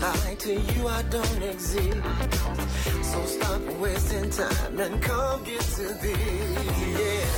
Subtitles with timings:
[0.00, 1.96] like to you I don't exist?
[3.02, 6.96] So stop wasting time and come get to this.
[7.00, 7.35] Yeah.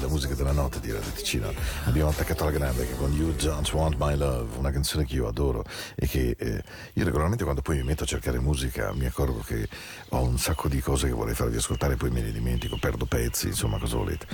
[0.00, 1.52] La musica della notte di Radio Ticino.
[1.84, 5.26] Abbiamo attaccato alla grande che con You Don't Want My Love, una canzone che io
[5.26, 5.64] adoro
[5.94, 6.62] e che eh,
[6.92, 9.68] io regolarmente quando poi mi metto a cercare musica mi accorgo che
[10.10, 13.48] ho un sacco di cose che vorrei farvi ascoltare poi me ne dimentico, perdo pezzi,
[13.48, 14.26] insomma cosa volete.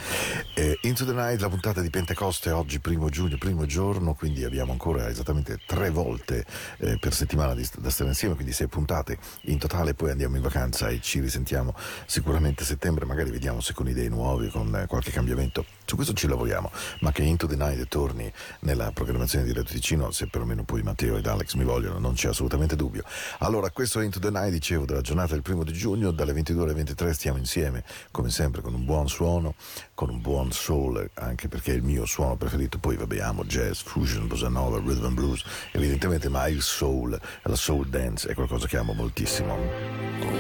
[0.55, 4.72] Eh, Into the Night, la puntata di Pentecoste, oggi primo giugno, primo giorno, quindi abbiamo
[4.72, 6.44] ancora esattamente tre volte
[6.78, 10.43] eh, per settimana di, da stare insieme, quindi sei puntate in totale, poi andiamo in
[10.43, 11.75] vacanza e ci risentiamo
[12.06, 15.53] sicuramente a settembre, magari vediamo se con idee nuove, con qualche cambiamento.
[15.86, 16.70] Su questo ci lavoriamo,
[17.00, 21.16] ma che Into the Night torni nella programmazione di Radio Ticino, se perlomeno poi Matteo
[21.16, 23.04] ed Alex mi vogliono, non c'è assolutamente dubbio.
[23.40, 26.64] Allora, questo è Into the Night, dicevo, della giornata del primo di giugno, dalle 22
[26.64, 29.54] alle 23 stiamo insieme, come sempre, con un buon suono,
[29.92, 33.82] con un buon soul, anche perché è il mio suono preferito, poi vabbè, amo jazz,
[33.82, 38.66] fusion, bossa nova, rhythm and blues, evidentemente, ma il soul, la soul dance è qualcosa
[38.66, 39.54] che amo moltissimo.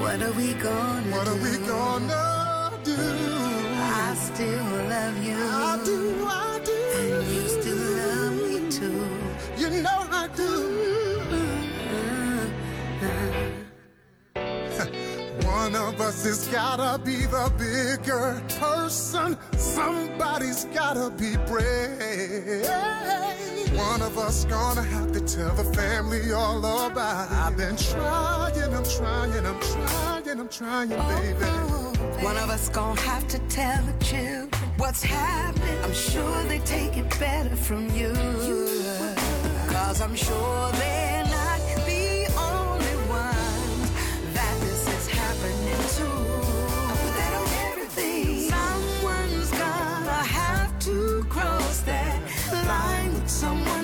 [0.00, 1.04] What are we gonna
[2.74, 3.53] What do?
[4.34, 5.36] Still love you.
[5.36, 6.72] I do, I do.
[6.98, 9.06] And you still love me too.
[9.56, 10.50] You know I do.
[15.46, 19.36] One of us has gotta be the bigger person.
[19.56, 22.68] Somebody's gotta be brave.
[23.76, 27.36] One of us gonna have to tell the family all about it.
[27.36, 31.38] I've been trying, I'm trying, I'm trying, I'm trying, baby.
[31.40, 31.83] Oh,
[32.22, 35.78] One of us gonna have to tell the children what's happening.
[35.84, 38.12] I'm sure they take it better from you.
[39.68, 43.90] Cause I'm sure they're not the only ones
[44.32, 46.08] that this is happening to.
[47.18, 48.50] That on everything.
[48.50, 52.18] Someone's gonna have to cross that
[52.68, 53.83] line with someone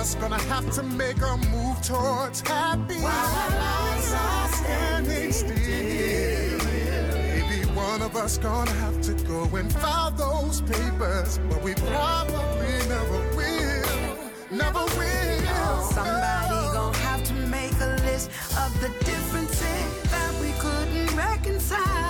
[0.00, 2.94] us gonna have to make a move towards happy.
[2.94, 6.58] While our lives are standing still.
[6.64, 12.76] Maybe one of us gonna have to go and file those papers, but we probably
[12.88, 14.16] never will.
[14.50, 15.82] Never will.
[15.92, 22.09] Somebody gonna have to make a list of the differences that we couldn't reconcile.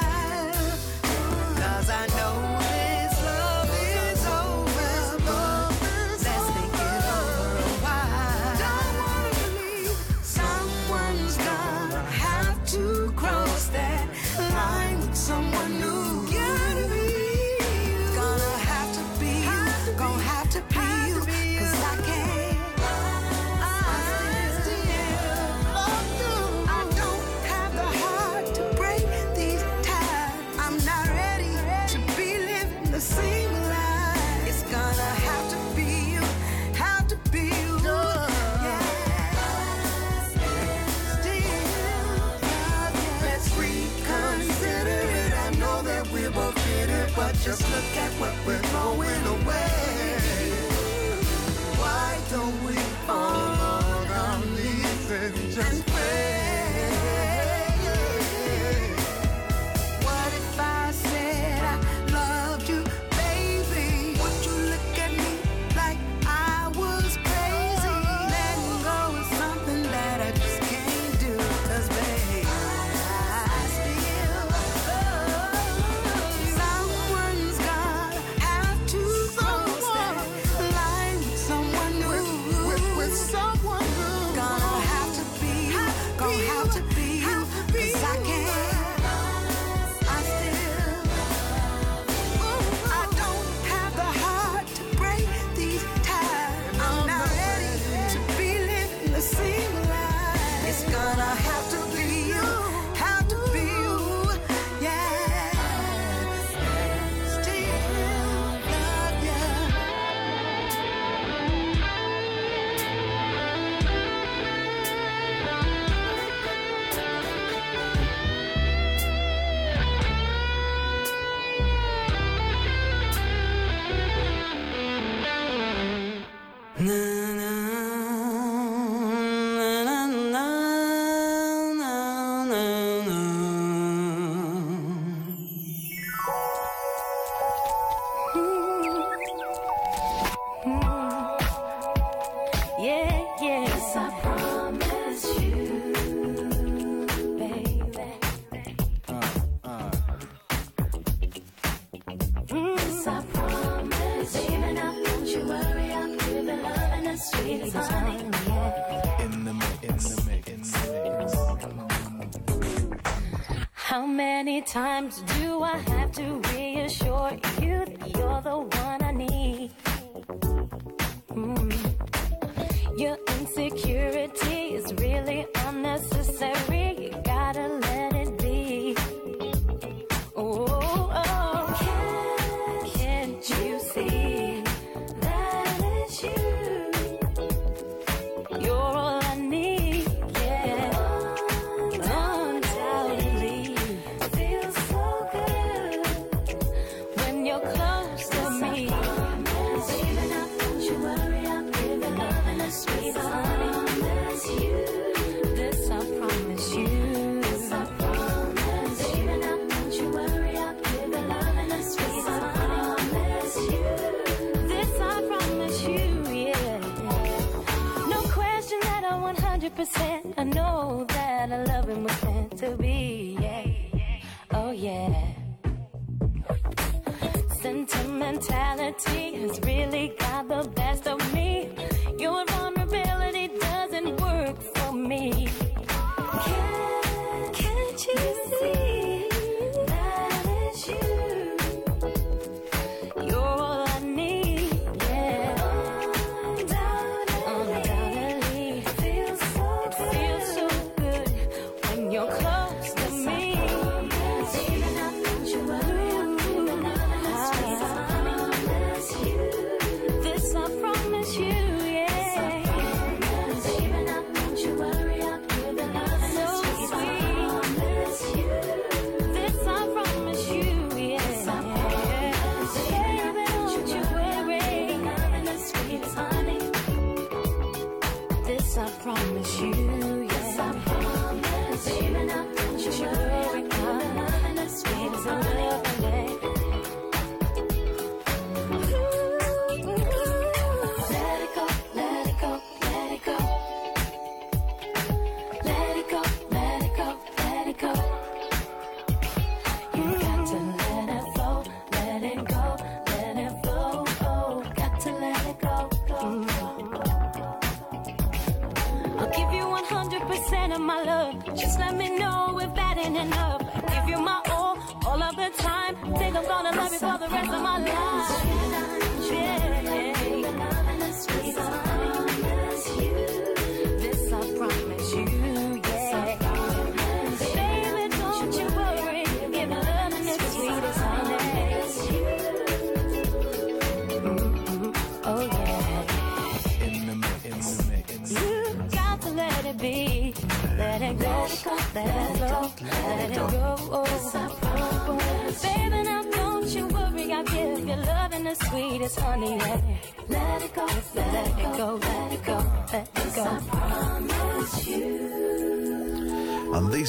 [165.19, 166.60] do I have to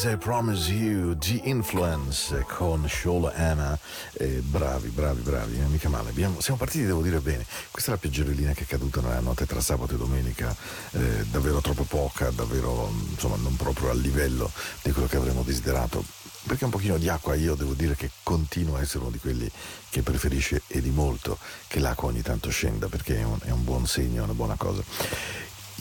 [0.01, 3.77] This I Promise You, G-Influence con Shola Anna.
[4.13, 6.09] Eh, bravi, bravi, bravi, eh, mica male.
[6.09, 7.45] Abbiamo- siamo partiti, devo dire, bene.
[7.69, 10.55] Questa è la pioggerellina che è caduta nella notte tra sabato e domenica,
[10.93, 16.03] eh, davvero troppo poca, davvero insomma non proprio al livello di quello che avremmo desiderato.
[16.47, 19.47] Perché un pochino di acqua io devo dire che continuo a essere uno di quelli
[19.91, 23.63] che preferisce e di molto che l'acqua ogni tanto scenda perché è un, è un
[23.63, 24.81] buon segno, è una buona cosa.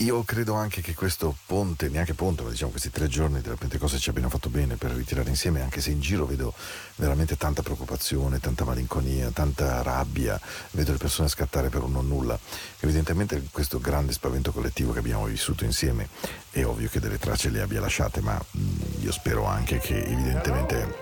[0.01, 3.99] Io credo anche che questo ponte, neanche ponte, ma diciamo questi tre giorni della Pentecoste
[3.99, 6.55] ci abbiano fatto bene per ritirare insieme, anche se in giro vedo
[6.95, 10.41] veramente tanta preoccupazione, tanta malinconia, tanta rabbia,
[10.71, 12.37] vedo le persone scattare per un non nulla.
[12.79, 16.09] Evidentemente questo grande spavento collettivo che abbiamo vissuto insieme
[16.49, 20.97] è ovvio che delle tracce le abbia lasciate, ma mh, io spero anche che evidentemente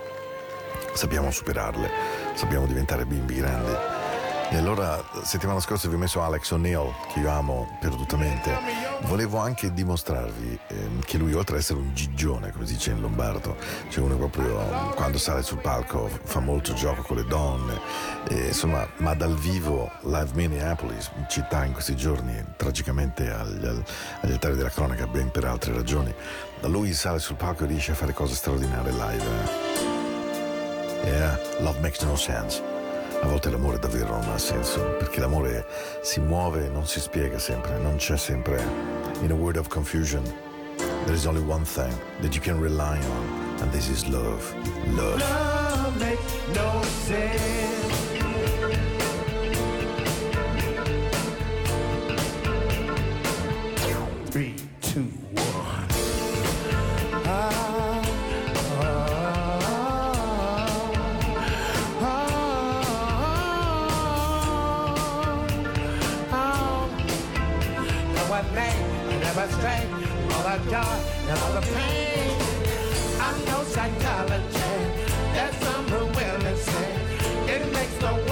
[0.92, 1.90] sappiamo superarle,
[2.34, 3.99] sappiamo diventare bimbi grandi.
[4.52, 8.58] E allora, settimana scorsa vi ho messo Alex O'Neill, che io amo perdutamente.
[9.02, 13.00] Volevo anche dimostrarvi ehm, che lui, oltre ad essere un gigione, come si dice in
[13.00, 13.56] lombardo,
[13.90, 14.56] cioè uno proprio
[14.96, 17.80] quando sale sul palco fa molto gioco con le donne,
[18.28, 24.56] e, insomma, ma dal vivo, live Minneapolis, città in questi giorni tragicamente agli, agli altari
[24.56, 26.12] della cronaca, ben per altre ragioni,
[26.62, 29.24] lui sale sul palco e riesce a fare cose straordinarie live.
[31.04, 32.79] Yeah, love makes no sense.
[33.22, 35.66] A volte l'amore davvero non ha senso, perché l'amore
[36.02, 38.62] si muove non si spiega sempre, non c'è sempre.
[39.22, 40.22] In a word of confusion,
[41.04, 44.54] there is only one thing that you can rely on, and this is love.
[44.94, 45.20] Love.
[46.54, 47.59] Love
[68.30, 69.88] What name never stray,
[70.30, 70.98] all the joy
[71.30, 72.38] and all the pain.
[73.18, 74.72] I'm no psychology.
[75.34, 76.94] There's some who will say
[77.54, 78.29] it makes the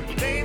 [0.00, 0.37] to play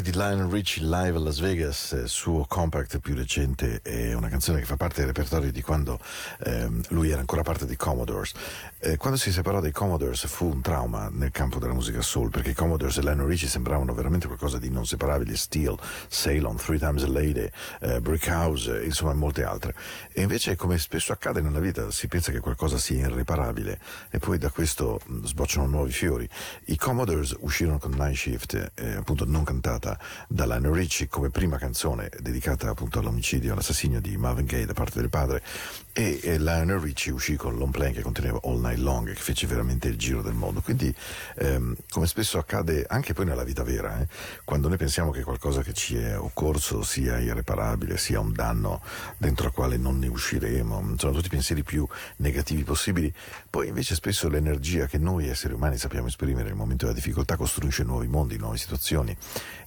[0.00, 4.28] Lady di Lionel Richie live a Las Vegas, il suo compact più recente, è una
[4.28, 5.98] canzone che fa parte del repertorio di quando
[6.44, 8.32] ehm, lui era ancora parte dei Commodores.
[8.82, 12.50] Eh, quando si separò dai Commodores fu un trauma nel campo della musica soul, perché
[12.50, 15.76] i Commodores e Lionel Richie sembravano veramente qualcosa di non separabile, Steel,
[16.08, 17.46] Ceylon, Three Times a Lady,
[17.80, 19.74] eh, Brickhouse, eh, insomma molte altre.
[20.14, 24.38] E invece, come spesso accade nella vita, si pensa che qualcosa sia irreparabile e poi
[24.38, 26.26] da questo mh, sbocciano nuovi fiori.
[26.66, 31.58] I Commodores uscirono con Night Shift, eh, appunto non cantata da Lionel Richie, come prima
[31.58, 35.42] canzone dedicata appunto all'omicidio, all'assassinio di Marvin Gaye da parte del padre,
[35.92, 39.88] e Lionel Richie uscì con l'on plane che conteneva All Night Long che fece veramente
[39.88, 40.60] il giro del mondo.
[40.60, 40.94] Quindi
[41.36, 44.08] ehm, come spesso accade anche poi nella vita vera, eh,
[44.44, 48.82] quando noi pensiamo che qualcosa che ci è occorso sia irreparabile, sia un danno
[49.16, 53.12] dentro al quale non ne usciremo, sono tutti i pensieri più negativi possibili,
[53.48, 57.82] poi invece spesso l'energia che noi esseri umani sappiamo esprimere nel momento della difficoltà costruisce
[57.82, 59.16] nuovi mondi, nuove situazioni.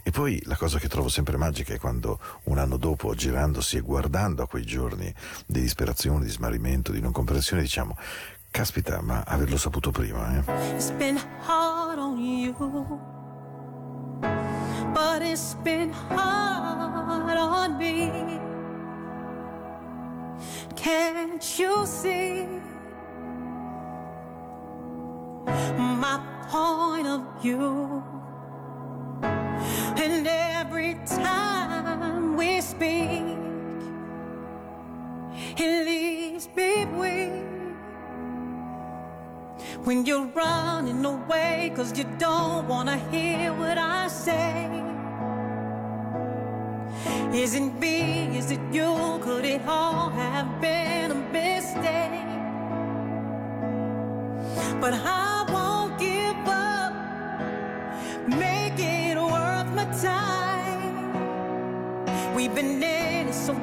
[0.06, 3.82] E poi la cosa che trovo sempre magica è quando un anno dopo, girandosi e
[3.82, 5.14] guardando a quei giorni
[5.46, 7.98] di disperazione, di smarrimento, di non comprensione, diciamo,
[8.54, 10.76] caspita, ma averlo saputo prima, eh?
[10.76, 12.54] It's been hard on you,
[14.94, 18.40] but it's been hard on me.
[20.76, 22.46] Can't you see
[25.78, 28.04] my point of view?
[29.24, 33.24] And every time we speak,
[35.58, 37.53] it leaves me weak.
[39.84, 44.70] When you're running away cause you don't wanna hear what I say.
[47.34, 52.30] Is it me, is it you, could it all have been a mistake?
[54.80, 56.94] But I won't give up,
[58.30, 61.14] make it worth my time.
[62.34, 63.54] We've been in it so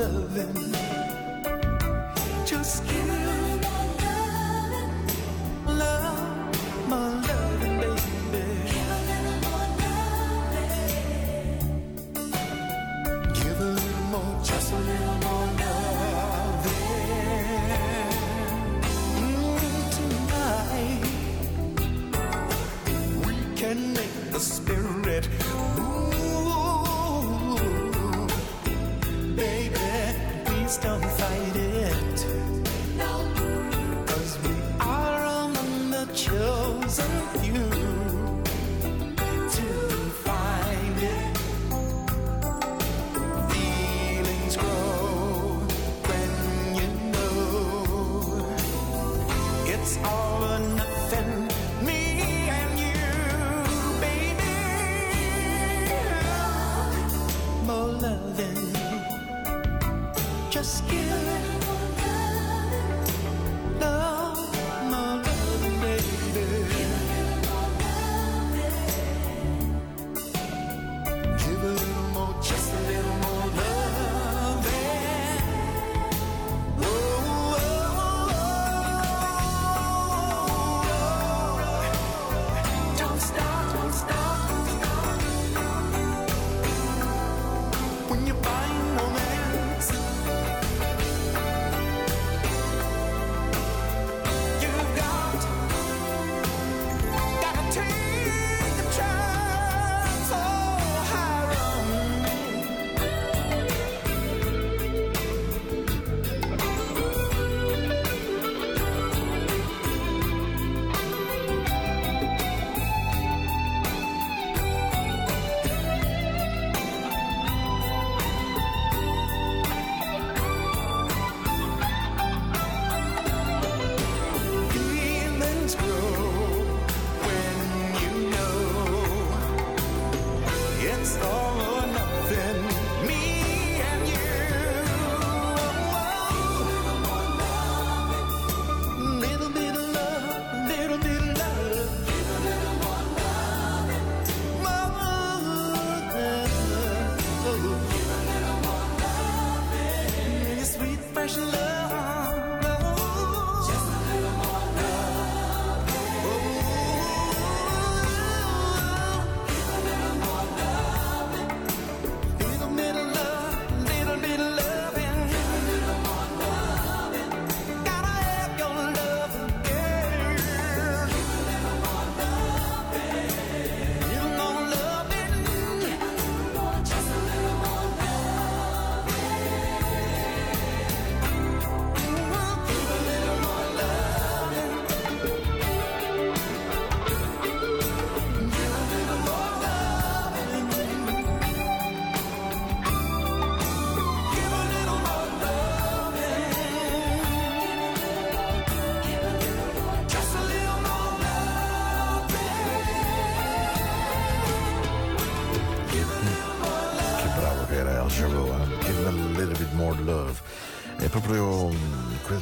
[0.00, 0.89] loving.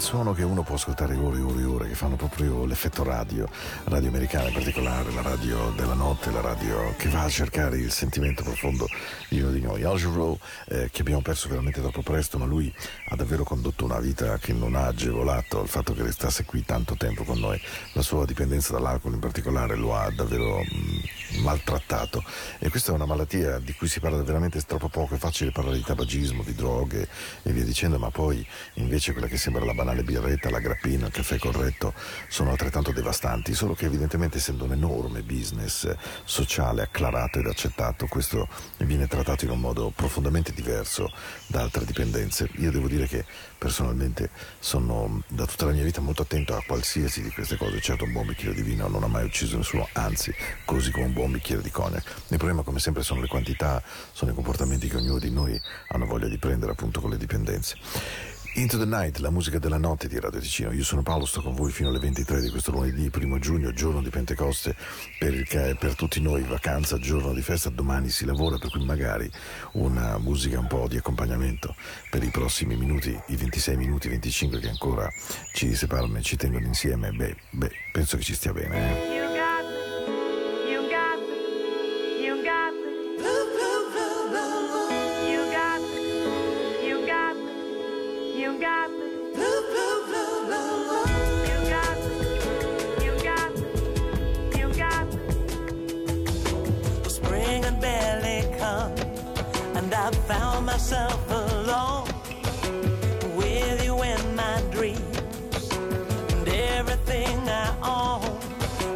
[0.09, 3.47] Suono che uno può ascoltare ore e ore e ore, che fanno proprio l'effetto radio,
[3.85, 7.93] radio americana in particolare, la radio della notte, la radio che va a cercare il
[7.93, 8.87] sentimento profondo
[9.29, 9.83] di uno di noi.
[9.83, 12.75] Al Jarreau, eh, che abbiamo perso veramente troppo presto, ma lui
[13.11, 16.95] ha davvero condotto una vita che non ha agevolato il fatto che restasse qui tanto
[16.97, 17.61] tempo con noi.
[17.93, 20.88] La sua dipendenza dall'alcol in particolare lo ha davvero mm,
[21.37, 22.25] maltrattato.
[22.59, 25.77] E questa è una malattia di cui si parla veramente troppo poco, è facile parlare
[25.77, 27.09] di tabagismo, di droghe
[27.43, 31.13] e via dicendo, ma poi invece quella che sembra la banale birretta, la grappina, il
[31.13, 31.95] caffè corretto
[32.29, 38.49] sono altrettanto devastanti, solo che evidentemente essendo un enorme business sociale acclarato ed accettato, questo
[38.79, 41.11] viene trattato in un modo profondamente diverso
[41.47, 42.49] da altre dipendenze.
[42.57, 43.25] Io devo dire che
[43.59, 48.05] personalmente sono da tutta la mia vita molto attento a qualsiasi di queste cose, certo
[48.05, 50.33] un buon bicchiere di vino non ha mai ucciso nessuno, anzi
[50.65, 52.05] così come un buon bicchiere di cognac.
[52.29, 56.07] Il problema come sempre sono le quantità, sono i comportamenti che ognuno di noi hanno
[56.07, 57.77] voglia di prendere appunto con le dipendenze.
[58.59, 60.73] Into the Night, la musica della notte di Radio Ticino.
[60.73, 64.03] Io sono Paolo, sto con voi fino alle 23 di questo lunedì, primo giugno, giorno
[64.03, 64.75] di Pentecoste,
[65.17, 69.31] per, per tutti noi, vacanza, giorno di festa, domani si lavora, per cui magari
[69.75, 71.77] una musica un po' di accompagnamento
[72.11, 75.09] per i prossimi minuti, i 26 minuti, 25 che ancora
[75.53, 77.13] ci separano e ci tengono insieme.
[77.13, 79.35] Beh, beh penso che ci stia bene.
[79.35, 79.38] Eh?
[100.79, 102.07] myself alone
[103.37, 105.19] with you in my dreams
[106.31, 108.23] and everything I own.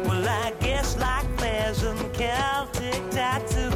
[0.05, 3.73] Well, I guess like pleasant Celtic tattoo.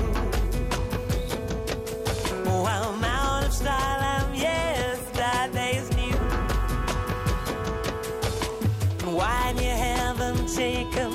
[2.48, 4.02] Oh, I'm out of style.
[4.16, 6.18] I'm yesterday's new.
[9.18, 11.12] Why you haven't taken?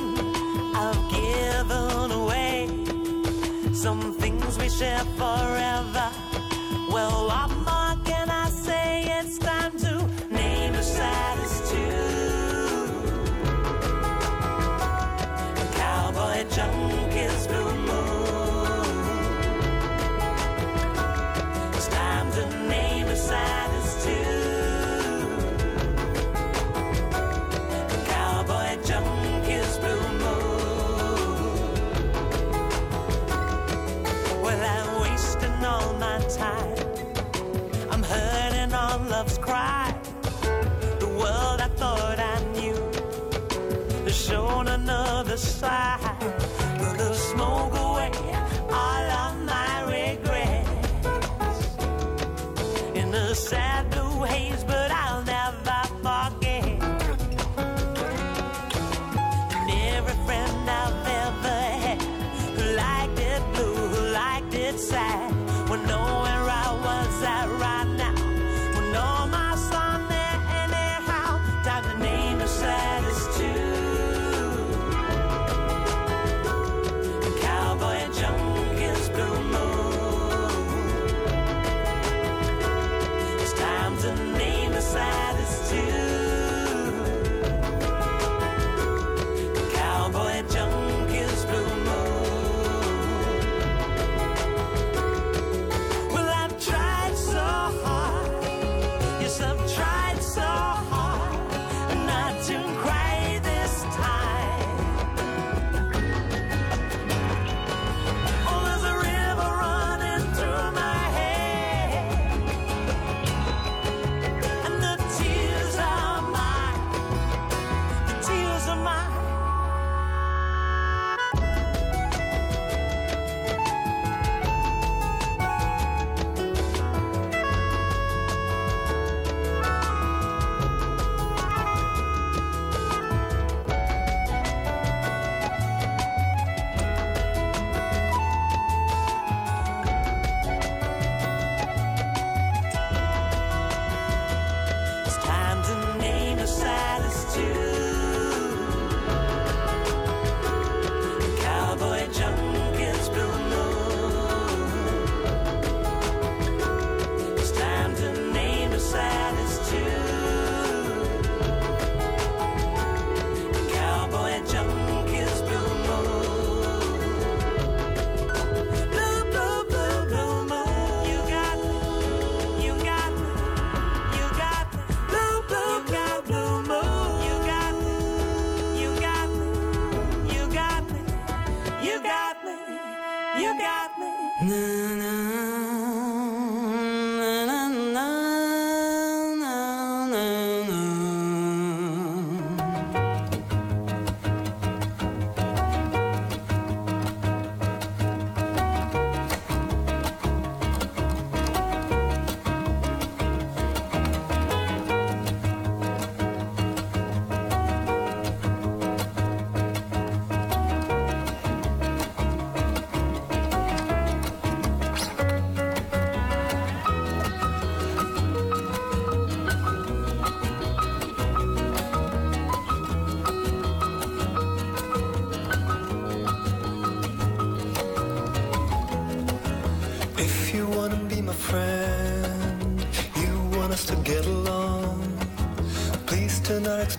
[0.76, 2.68] I've given away
[3.72, 6.21] some things we share forever.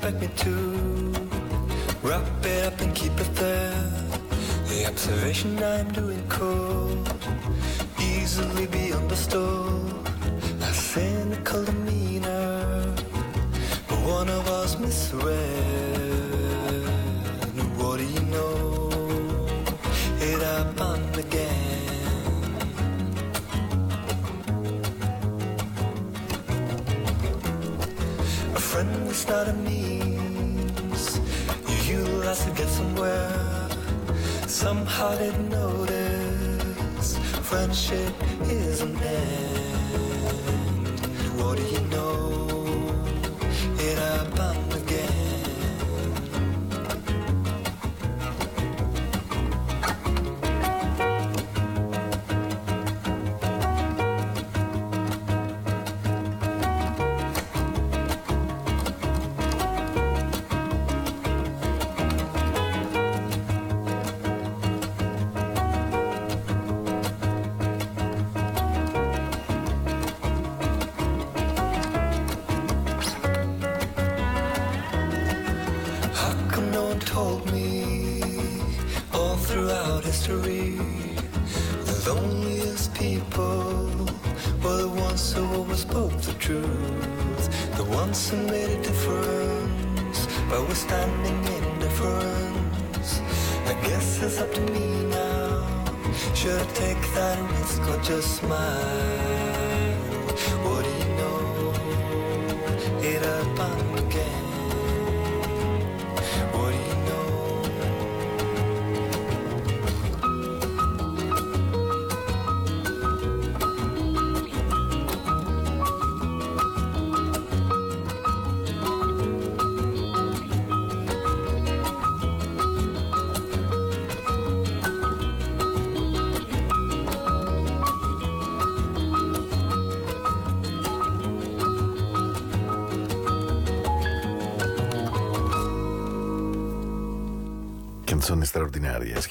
[0.03, 1.13] expect me to
[2.01, 3.91] Wrap it up and keep it there.
[4.67, 7.07] The observation I'm doing cold
[8.01, 9.95] Easily be understood.
[10.61, 12.93] A cynical demeanor.
[13.87, 15.29] But one of us misread.
[17.77, 18.89] What do you know?
[20.19, 21.63] It happened again.
[28.73, 29.92] Friend, it's not a need
[32.33, 33.69] us to get somewhere.
[34.47, 37.17] Somehow didn't notice
[37.49, 38.13] friendship
[38.49, 40.19] is an end.
[41.39, 42.22] What do you know?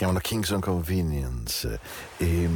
[0.03, 1.79] Chiamano Kings on Convenience
[2.17, 2.49] e,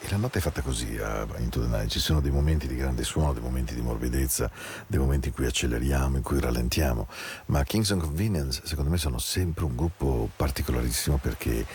[0.00, 2.76] e la notte è fatta così a Into the Night, ci sono dei momenti di
[2.76, 4.50] grande suono, dei momenti di morbidezza,
[4.86, 7.06] dei momenti in cui acceleriamo, in cui rallentiamo,
[7.46, 11.66] ma Kings on Convenience secondo me sono sempre un gruppo particolarissimo perché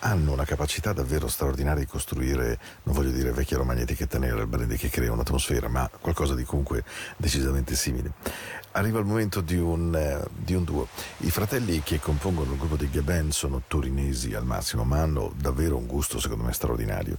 [0.00, 4.46] hanno una capacità davvero straordinaria di costruire, non voglio dire vecchia Roma etichetta nera, il
[4.46, 6.84] brand che crea un'atmosfera, ma qualcosa di comunque
[7.16, 8.12] decisamente simile.
[8.72, 10.86] Arriva il momento di un, eh, di un duo.
[11.18, 15.76] I fratelli che compongono il gruppo dei Gaben sono torinesi al massimo, ma hanno davvero
[15.76, 17.16] un gusto secondo me straordinario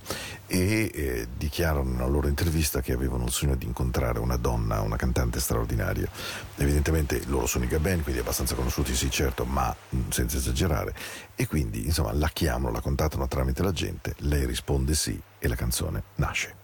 [0.47, 4.95] e eh, dichiarano nella loro intervista che avevano il sogno di incontrare una donna, una
[4.95, 6.07] cantante straordinaria.
[6.55, 10.93] Evidentemente loro sono i Gaben, quindi abbastanza conosciuti, sì certo, ma mm, senza esagerare.
[11.41, 15.55] E quindi insomma la chiamano, la contattano tramite la gente, lei risponde sì e la
[15.55, 16.58] canzone nasce.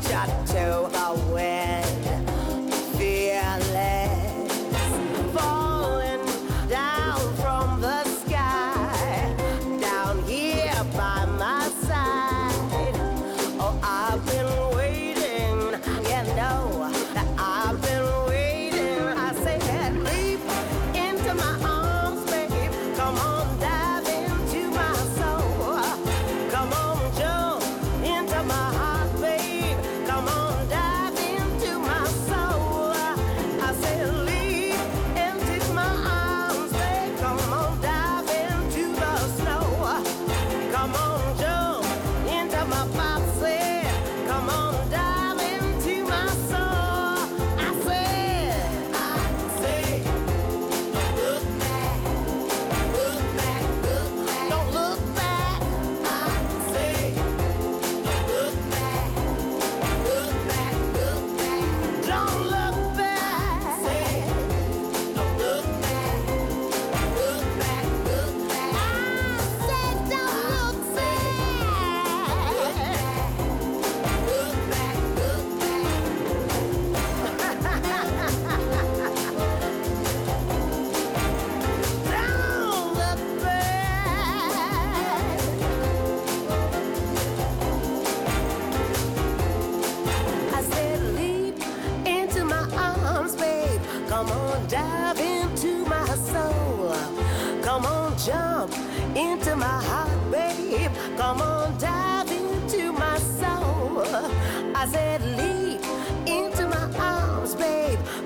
[0.00, 0.89] muchacho.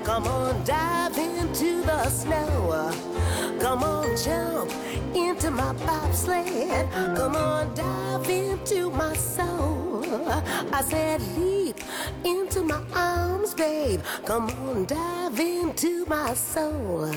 [0.03, 2.91] Come on, dive into the snow.
[3.59, 4.71] Come on, jump
[5.15, 6.89] into my bobsled.
[7.15, 10.03] Come on, dive into my soul.
[10.71, 11.77] I said, leap
[12.23, 14.01] into my arms, babe.
[14.25, 17.13] Come on, dive into my soul.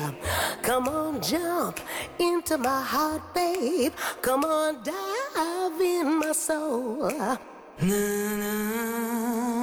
[0.61, 1.79] Come on, jump
[2.19, 3.93] into my heart, babe.
[4.21, 7.11] Come on, dive in my soul.
[7.81, 9.58] Na, na.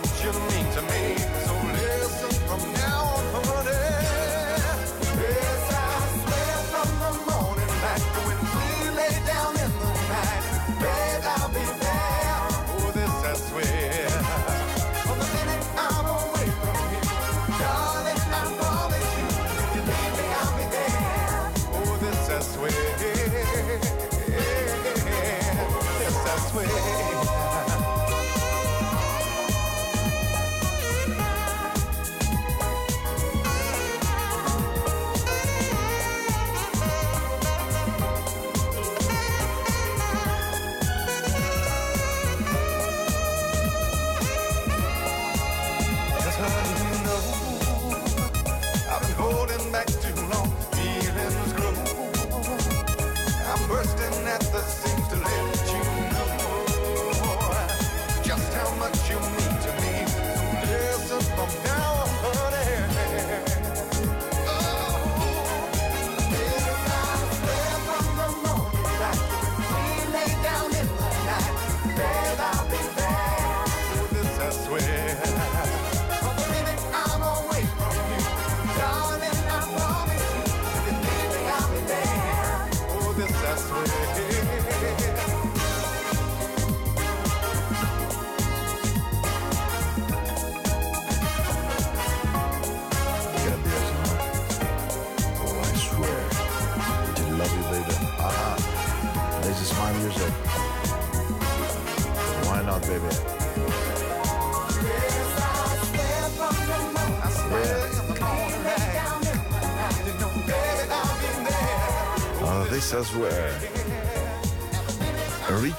[0.00, 1.16] much you mean to me.
[1.46, 3.84] So listen from now on, honey.
[5.22, 5.88] Yes, I
[6.20, 8.66] swear from the morning light when we
[8.98, 10.44] lay down in the night,
[10.82, 12.36] babe, I'll be there.
[12.76, 14.08] Oh, this I swear.
[15.08, 15.24] Oh,
[26.28, 27.45] I swear.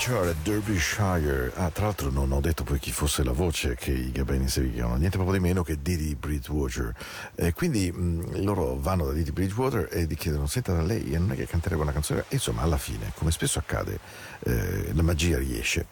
[0.08, 1.51] Richard Derbyshire.
[1.55, 4.95] Ah, tra l'altro non ho detto poi chi fosse la voce che i Gabeni inseguivano,
[4.95, 6.95] niente proprio di meno che Didi Bridgewater.
[7.36, 11.34] Eh, quindi mh, loro vanno da Didi Bridgewater e gli chiedono: Senta, da lei non
[11.34, 12.22] è che canterebbe una canzone?
[12.30, 13.99] E insomma, alla fine, come spesso accade,
[14.45, 15.88] eh, la magia riesce.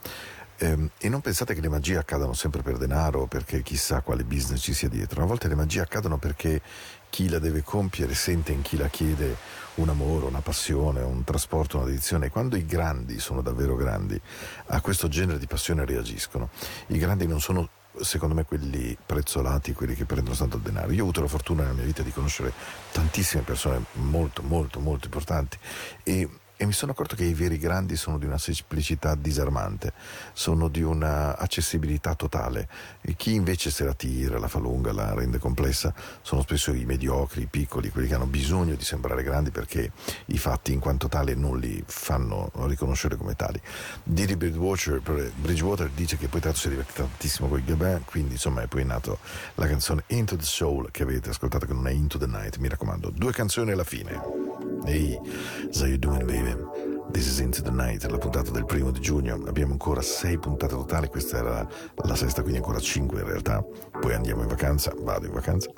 [0.59, 4.24] Ehm, e non pensate che le magie accadano sempre per denaro o perché chissà quale
[4.24, 5.24] business ci sia dietro.
[5.24, 6.61] A volte le magie accadono perché
[7.09, 9.36] chi la deve compiere sente in chi la chiede
[9.76, 12.28] un amore, una passione, un trasporto, una dedizione.
[12.28, 14.19] E quando i grandi sono davvero grandi,
[14.67, 16.49] a questo genere di passione reagiscono.
[16.88, 17.69] I grandi non sono
[18.01, 20.91] secondo me quelli prezzolati, quelli che prendono tanto denaro.
[20.91, 22.51] Io ho avuto la fortuna nella mia vita di conoscere
[22.91, 25.57] tantissime persone molto, molto, molto importanti
[26.03, 29.93] e e mi sono accorto che i veri grandi sono di una semplicità disarmante,
[30.34, 32.68] sono di una accessibilità totale.
[33.01, 36.86] E chi invece se la tira, la fa lunga, la rende complessa, sono spesso i
[36.86, 39.91] mediocri, i piccoli, quelli che hanno bisogno di sembrare grandi perché
[40.28, 43.62] i fatti in quanto tali non li fanno riconoscere come tali.
[44.03, 48.62] Didi Bridgewater, dice che poi tanto si è divertito tantissimo con i Gabin, quindi insomma
[48.62, 49.20] è poi nato
[49.56, 52.70] la canzone Into the Soul che avete ascoltato che non è Into the Night, mi
[52.70, 53.10] raccomando.
[53.10, 54.43] Due canzoni alla fine.
[54.86, 55.20] Ehi,
[55.74, 56.44] how you doing baby?
[57.11, 59.35] This is Into the Night, la puntata del primo di giugno.
[59.47, 63.65] Abbiamo ancora sei puntate totali, questa era la sesta, quindi ancora cinque in realtà.
[63.99, 65.69] Poi andiamo in vacanza, vado in vacanza.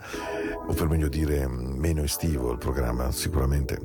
[0.68, 3.80] O per meglio dire, meno estivo il programma, sicuramente.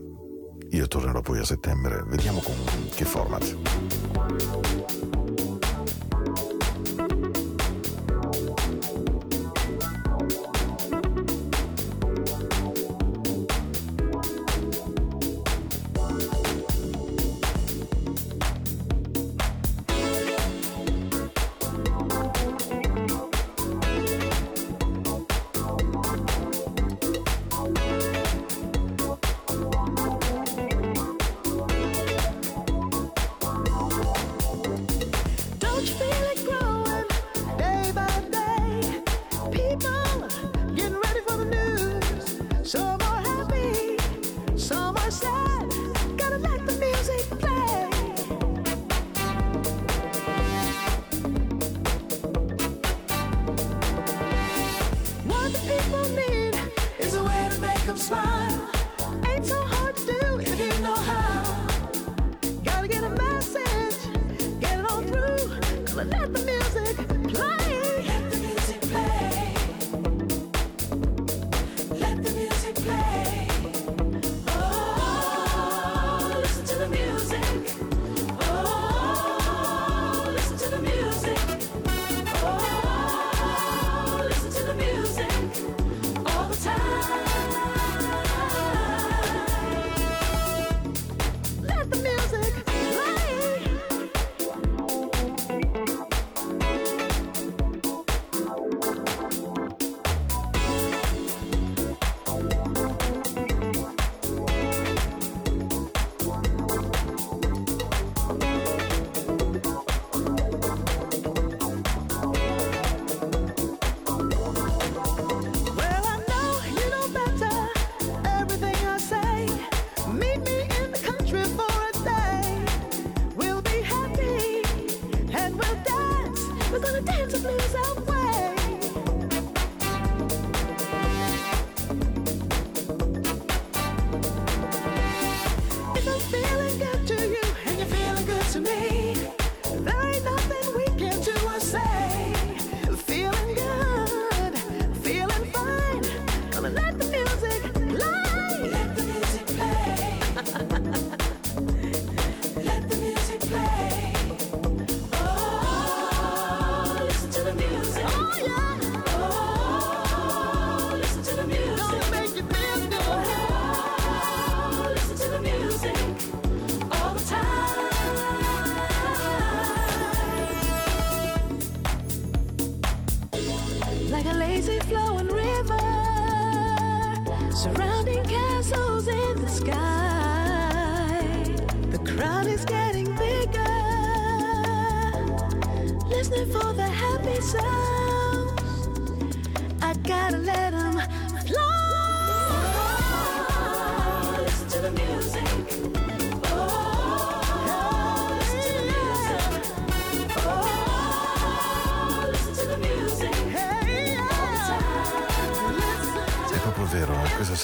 [0.70, 2.54] Io tornerò poi a settembre, vediamo con
[2.94, 4.71] che format.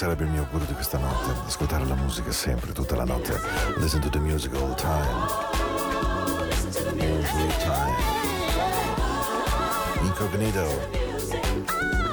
[0.09, 3.39] Sarebbe il mio augurio di questa notte, ascoltare la musica sempre, tutta la notte.
[3.77, 5.05] Listen to the music all the time.
[6.97, 7.95] Every time.
[10.01, 12.08] Incognito.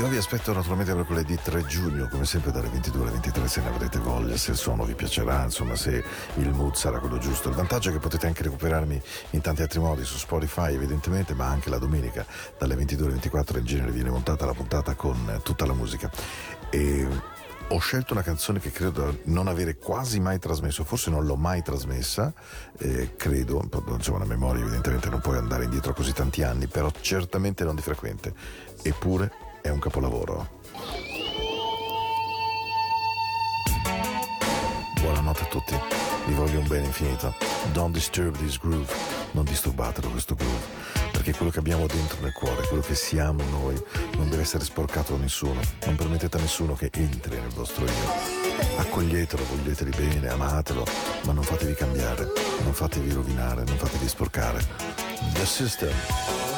[0.00, 3.68] Io vi aspetto naturalmente mercoledì 3 giugno, come sempre dalle 22 alle 23 se ne
[3.68, 6.02] avrete voglia, se il suono vi piacerà, insomma se
[6.36, 7.50] il mood sarà quello giusto.
[7.50, 8.98] Il vantaggio è che potete anche recuperarmi
[9.32, 12.24] in tanti altri modi, su Spotify evidentemente, ma anche la domenica
[12.56, 16.10] dalle 22 alle 24 in genere viene montata la puntata con tutta la musica.
[16.70, 17.06] E
[17.68, 21.60] ho scelto una canzone che credo non avere quasi mai trasmesso, forse non l'ho mai
[21.62, 22.32] trasmessa,
[22.78, 27.64] eh, credo, insomma la memoria evidentemente non puoi andare indietro così tanti anni, però certamente
[27.64, 28.32] non di frequente.
[28.80, 30.58] Eppure è un capolavoro.
[35.00, 35.74] Buonanotte a tutti,
[36.26, 37.34] vi voglio un bene infinito.
[37.72, 38.92] Don't disturb this groove,
[39.32, 40.64] non disturbatelo questo groove,
[41.12, 43.80] perché quello che abbiamo dentro nel cuore, quello che siamo noi,
[44.16, 45.60] non deve essere sporcato da nessuno.
[45.86, 48.48] Non permettete a nessuno che entri nel vostro io.
[48.76, 50.84] Accoglietelo, voglieteli bene, amatelo,
[51.24, 52.26] ma non fatevi cambiare,
[52.62, 54.64] non fatevi rovinare, non fatevi sporcare.
[55.34, 56.49] The System.